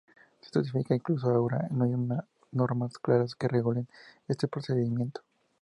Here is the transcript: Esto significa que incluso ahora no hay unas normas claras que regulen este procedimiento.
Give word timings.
Esto 0.41 0.63
significa 0.63 0.87
que 0.87 0.95
incluso 0.95 1.29
ahora 1.29 1.67
no 1.69 1.83
hay 1.85 1.93
unas 1.93 2.25
normas 2.51 2.97
claras 2.97 3.35
que 3.35 3.47
regulen 3.47 3.87
este 4.27 4.47
procedimiento. 4.47 5.21